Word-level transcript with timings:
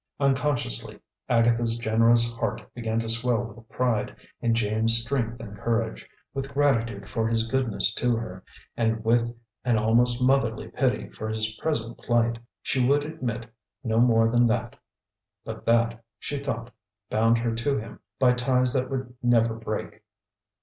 Unconsciously, 0.19 0.99
Agatha's 1.29 1.77
generous 1.77 2.33
heart 2.33 2.63
began 2.73 2.99
to 2.99 3.07
swell 3.07 3.43
with 3.43 3.69
pride 3.69 4.15
in 4.41 4.55
James's 4.55 5.03
strength 5.03 5.39
and 5.39 5.55
courage, 5.55 6.09
with 6.33 6.51
gratitude 6.51 7.07
for 7.07 7.27
his 7.27 7.45
goodness 7.45 7.93
to 7.93 8.15
her, 8.15 8.43
and 8.75 9.05
with 9.05 9.31
an 9.63 9.77
almost 9.77 10.19
motherly 10.19 10.69
pity 10.69 11.07
for 11.09 11.29
his 11.29 11.53
present 11.57 11.99
plight. 11.99 12.39
She 12.63 12.83
would 12.83 13.05
admit 13.05 13.47
no 13.83 13.99
more 13.99 14.27
than 14.31 14.47
that; 14.47 14.75
but 15.45 15.67
that, 15.67 16.03
she 16.17 16.43
thought, 16.43 16.71
bound 17.11 17.37
her 17.37 17.53
to 17.53 17.77
him 17.77 17.99
by 18.17 18.33
ties 18.33 18.73
that 18.73 18.89
would 18.89 19.15
never 19.21 19.53
break. 19.53 20.01